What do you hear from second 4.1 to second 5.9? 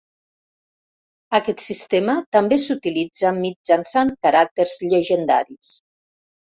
caràcters llegendaris.